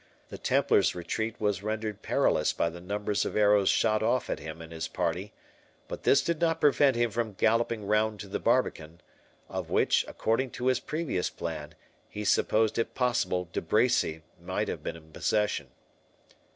[0.29, 4.59] The Templar's retreat was rendered perilous by the numbers of arrows shot off at him
[4.59, 5.31] and his party;
[5.87, 9.01] but this did not prevent him from galloping round to the barbican,
[9.47, 11.75] of which, according to his previous plan,
[12.09, 15.67] he supposed it possible De Bracy might have been in possession.